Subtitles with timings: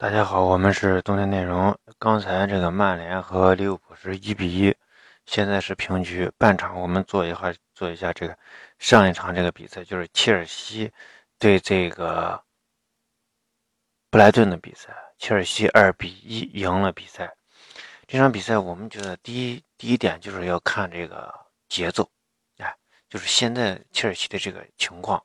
[0.00, 1.78] 大家好，我们是冬天内容。
[1.98, 4.74] 刚才这个曼联和利物浦是一比一，
[5.26, 6.32] 现在是平局。
[6.38, 8.34] 半场我们做一下做一下这个
[8.78, 10.90] 上一场这个比赛，就是切尔西
[11.38, 12.42] 对这个
[14.08, 17.30] 布莱顿的比赛，切尔西二比一赢了比赛。
[18.06, 21.30] 这场比赛我们觉得第一第一点就是要看这个
[21.68, 22.10] 节奏，
[22.56, 22.74] 哎，
[23.10, 25.22] 就是现在切尔西的这个情况。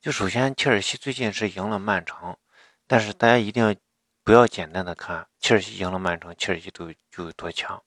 [0.00, 2.36] 就首先切尔西最近是赢了曼城，
[2.88, 3.72] 但是大家一定要。
[4.26, 7.80] 不要简单的看切尔西赢了曼城，切尔西都就有多强，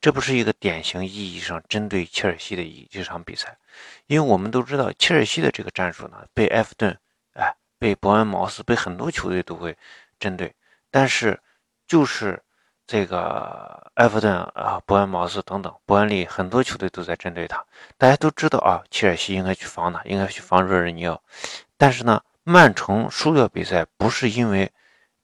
[0.00, 3.58] 这不是一个典型意义上针对切尔西的一一场比赛，
[4.06, 6.96] 因为我们都知道切尔西的这个战术呢，被埃弗顿、
[7.34, 9.76] 哎，被伯恩茅斯、被很多球队都会
[10.20, 10.54] 针对，
[10.88, 11.36] 但是
[11.84, 12.40] 就是
[12.86, 17.66] 这个埃弗顿啊、伯恩茅斯等等、伯恩利很多球队都在针对他，
[17.98, 21.20] 大家都知道啊，切尔西应该去防他，应该去防热尔尼奥，
[21.76, 24.70] 但是呢，曼城输掉比赛不是因为。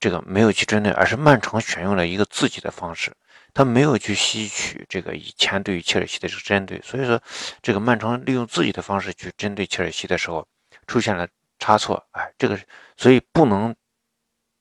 [0.00, 3.12] 这个没有去针对，而是曼城选用了一个自己的方式，
[3.52, 7.20] 他没有去吸取这个以前对于切尔西的这个针对，所以说
[7.62, 10.46] 这个曼城利用自己的方式去针对切尔西的时候
[10.86, 11.26] 出现了
[11.58, 12.56] 差错，哎，这个
[12.96, 13.74] 所以不能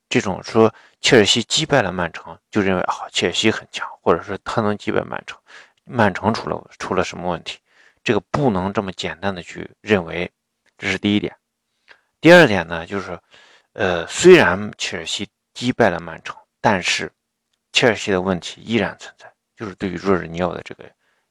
[0.09, 5.38] 这种说切尔西击败了曼城就认为啊切尔西很强，或者说他能击败曼城，
[5.83, 7.59] 曼城出了出了什么问题，
[8.03, 10.31] 这个不能这么简单的去认为，
[10.80, 11.35] 这是第一点。
[12.19, 13.19] 第二点呢就是。
[13.78, 17.11] 呃，虽然切尔西击败了曼城，但是
[17.72, 20.83] 切尔西的问题依然存在，就是对于若日尼奥的这个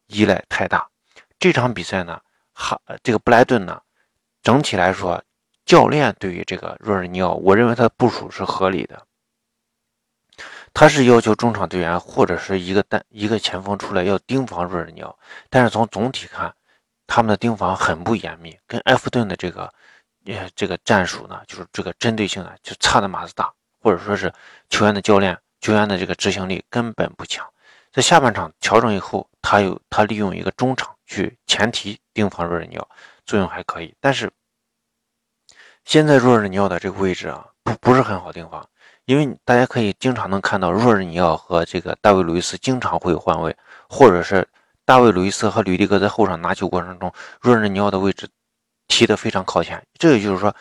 [0.07, 0.89] 依赖太大。
[1.41, 2.21] 这场比赛呢，
[2.53, 3.83] 哈，这个布莱顿呢，
[4.45, 5.21] 整体来说，
[5.65, 9.05] 教练对于这个若日尼奥，我认为他的部署是合理的。
[10.73, 15.19] 他是要求中场队员或者是一个单一个前锋出来要盯防若日尼奥，
[15.51, 16.55] 但是从总体看，
[17.09, 19.75] 他们的盯防很不严密，跟埃弗顿的这个。
[20.27, 24.33] 呃，这个战术呢，就是这个针对性呢，就差的码子大，或者说是
[24.69, 27.47] 球员的教练、球员的这个执行力根本不强。
[27.93, 32.89] 在下半场调整以后，他有他利用一个中场去前提盯防若日尼奥，
[33.25, 33.95] 作用还可以。
[34.01, 34.31] 但是
[35.85, 38.69] 现在若日尼奥的这个位置啊，不不是很好盯防，
[39.05, 43.57] 因为大家可以经常能看到若日尼奥和这个大卫·路易斯经常会换位，
[43.89, 44.47] 或者是
[44.85, 48.29] 大卫·路易斯和吕迪格在后场拿球过程中，若日尼奥的位置。
[48.89, 50.55] 提的非常靠前，这也就是说，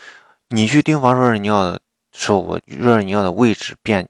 [0.50, 1.80] 你去盯防若尔尼奥的
[2.12, 4.08] 时候，我若尔尼奥的位置变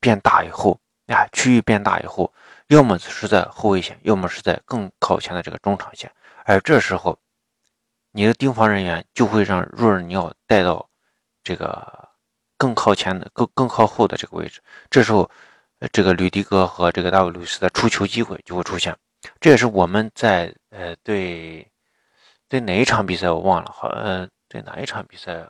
[0.00, 2.32] 变大以后，哎，区域变大以后，
[2.68, 6.10] 要么是在后卫线，要么是在更靠前的这个中场线，
[6.44, 7.18] 而这时候，
[8.12, 10.88] 你的盯防人员就会让若尔尼奥带到
[11.42, 12.08] 这个
[12.56, 15.30] 更靠前的、更更靠后的这个位置，这时候，
[15.92, 18.96] 这个吕迪格和这个大卫·路易斯的出球机会就会出现，
[19.40, 21.70] 这也是我们在呃对。
[22.48, 25.46] 对哪一场比赛我忘了，好，呃，对哪一场比赛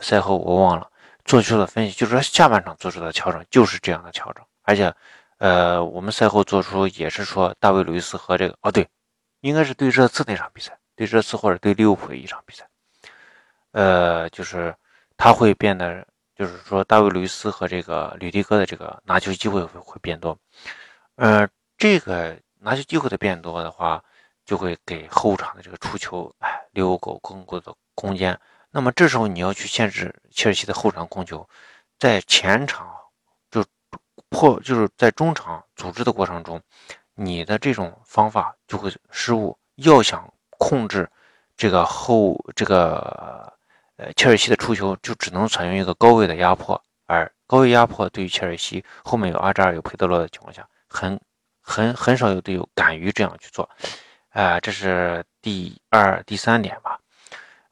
[0.00, 0.88] 赛后我忘了
[1.24, 4.94] 做出的分析，就是说下半场做出的调整就是这样的调整，而且，
[5.38, 8.88] 呃，我们赛后做出也是说大卫·鲁伊斯和这个，哦对，
[9.40, 12.68] 应该是对热刺那场比赛，对热刺或者对利物浦的一场比赛，
[13.72, 14.72] 呃，就是
[15.16, 16.06] 他会变得，
[16.36, 20.38] 就是说大卫·鲁伊斯和这个吕迪戈的这个拿球机会会会变多，
[21.16, 24.00] 呃，这个拿球机会的变多的话。
[24.52, 28.38] 就会给后场的这个出球，哎，留够更多的空间。
[28.70, 31.48] 那么这时候你要去限制切尔西的后场控球，
[31.98, 32.86] 在前场
[33.50, 33.64] 就
[34.28, 36.60] 破，就是在中场组织的过程中，
[37.14, 39.56] 你的这种方法就会失误。
[39.76, 41.08] 要想控制
[41.56, 43.50] 这个后这个
[43.96, 46.78] 呃切尔西的出球，就只能采用一个高位的压迫。
[47.06, 51.18] 而高位压迫对于切尔西后面有阿扎尔有佩德罗的情况下，很
[51.62, 53.66] 很很少有队友敢于这样去做。
[54.32, 56.98] 啊，这是第二、第三点吧，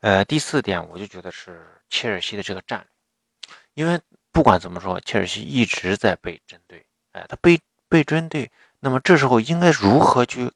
[0.00, 3.98] 呃，第四点我就觉得是切尔西的这个战略，因为
[4.30, 10.52] 不管怎么说，切尔西一直在被针对，哎，他被被针对，那么这时候应该如何去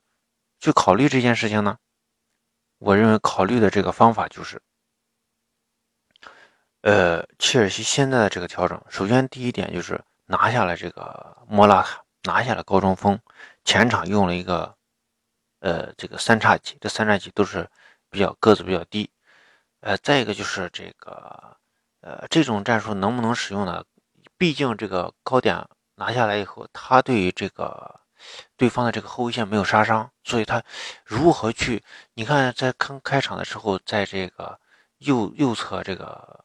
[0.60, 1.78] 去考虑这件事情呢？
[2.78, 4.60] 我认为考虑的这个方法就是，
[6.82, 13.18] 呃，切尔西现在的这个调整，首先第一点就是拿下了这个莫拉塔，拿下了高中锋，
[13.64, 14.76] 前场用了一个。
[15.64, 17.66] 呃，这个三叉戟，这三叉戟都是
[18.10, 19.10] 比较个子比较低，
[19.80, 21.56] 呃，再一个就是这个，
[22.02, 23.82] 呃，这种战术能不能使用呢？
[24.36, 27.98] 毕竟这个高点拿下来以后，他对于这个
[28.58, 30.62] 对方的这个后卫线没有杀伤，所以他
[31.02, 31.82] 如何去？
[32.12, 34.60] 你看，在刚开场的时候，在这个
[34.98, 36.44] 右右侧这个，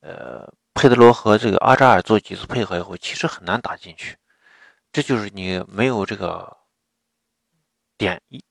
[0.00, 4.16] 呃，佩德罗和这个阿扎尔做几次配合以后，其实很难打进去，
[4.90, 6.56] 这就是你没有这个。
[7.98, 8.42] 点一，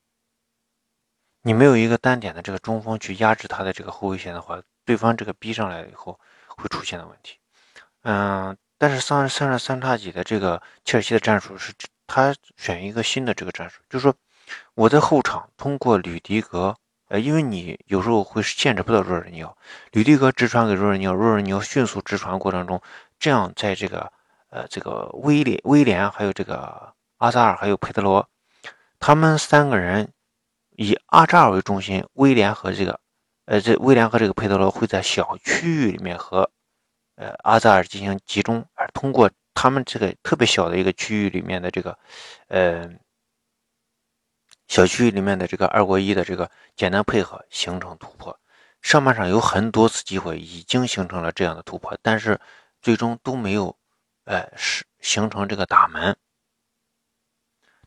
[1.42, 6.20] 你没有一个单点的这个中锋去压制他的这个后卫线的话，对方这个逼上来以后
[6.56, 7.38] 会出现的问题。
[8.02, 11.72] 嗯，但是三三十三叉戟的这个切尔西的战术是，
[12.06, 14.14] 他选一个新的这个战术，就是说
[14.74, 16.76] 我在后场通过吕迪格，
[17.08, 19.56] 呃，因为你有时候会限制不到若尔尼奥，
[19.92, 22.80] 吕迪格直传给若尔尼奥，若尔尼奥迅速直传过程中，
[23.18, 24.12] 这样在这个
[24.50, 28.28] 呃这个威廉威廉还有这个阿扎尔还有佩德罗，
[28.98, 30.12] 他们三个人
[30.76, 33.00] 以阿扎尔为中心，威廉和这个
[33.46, 36.50] 呃这威廉和这个佩德罗会在小区域里面和。
[37.20, 41.98] 呃，阿扎尔进行集中，而通过他们这个特别小的一个区域里面的这个，
[42.46, 42.88] 呃，
[44.68, 48.38] 小区域里面的这个二过一的这个简单配合，形成突破。
[48.82, 52.40] 上半场有很多次机会已经形成了这样的突破，但是
[52.80, 53.76] 最终都没有，
[54.22, 56.16] 呃，是形成这个打门。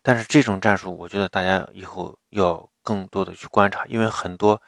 [0.01, 4.62] 但是这种战术，我觉得大家以后要更多的去观察，因为很多，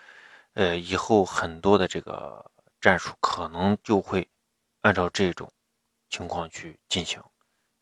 [0.53, 2.51] 呃，以后很多的这个
[2.81, 4.29] 战术可能就会。
[4.83, 5.49] 按照这种
[6.09, 7.23] 情况去进行，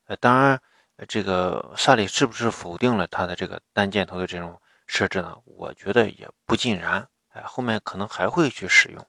[0.06, 0.62] 呃，当然，
[1.08, 5.36] 这个萨里是不是否定了他的这个单箭头的这种设置呢？
[5.46, 9.04] 我觉得也不尽然，哎，后面可能还会去使用，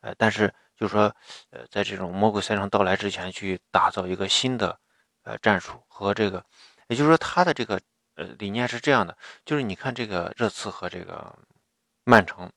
[0.00, 1.04] 呃，但是就是说，
[1.48, 4.78] 呃，在这种魔鬼赛程到来之前，去打造一个新的
[5.22, 6.44] 呃战术和这个，
[6.88, 7.80] 也就是说，他的这个
[8.16, 11.34] 呃理念是这样的，就是你看这个热刺和这个
[12.04, 12.50] 曼城。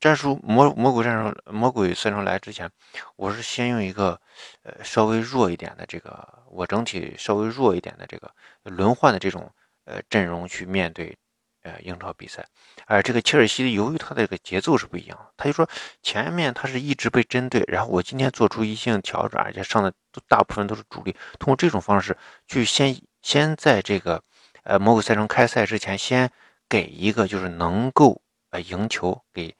[0.00, 2.70] 战术魔魔鬼战术魔鬼赛程来之前，
[3.16, 4.20] 我是先用一个
[4.62, 8.30] 呃稍微弱一点的这个我整体稍微弱一点的这个
[8.64, 9.50] 轮换的这种
[9.84, 11.16] 呃阵容去面对
[11.64, 12.46] 呃英超比赛，
[12.86, 15.68] 而这个切尔西由于他的这个节奏是不一样，他就说
[16.00, 22.16] 前面他是一直被针对，然后我今天做出一性调整，而且上的都大部分都是主力，通过这种方式
[22.46, 24.22] 去先先在这个
[24.62, 26.30] 呃魔鬼赛程开赛之前，先
[26.68, 29.56] 给一个就是能够呃赢球给。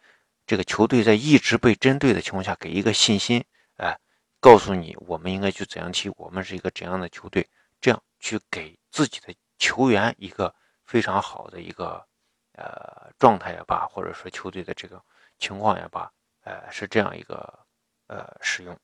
[0.46, 3.42] 这个球队在一直被针对的情况下，给一个信心，
[3.78, 3.98] 哎，
[4.40, 7.48] 告诉你我们应该去怎样踢，我们是一个怎样的球队，
[7.80, 10.54] 这样去给自己的球员一个
[10.86, 12.04] 非常好的一个
[12.52, 15.02] 呃状态也罢，或者说球队的这个
[15.38, 16.10] 情况也罢，
[16.44, 17.58] 呃，是这样一个
[18.06, 18.78] 呃使用。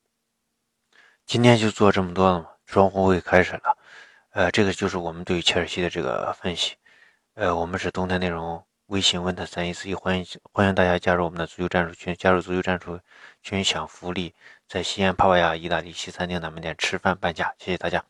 [1.26, 3.79] 今天就做这么多了嘛，双红会开始了，
[4.31, 6.76] 呃，这个就是我们对切尔西的这个分析，
[7.35, 8.64] 呃，我们是动态内容。
[8.87, 12.99] 微信问他三一四一，欢迎欢迎大家加入我们的足球战术群，加入足球战术
[13.41, 14.35] 群享福利，
[14.67, 18.05] 在西安帕瓦亚意大利西餐厅南门店吃饭半价，谢谢大家。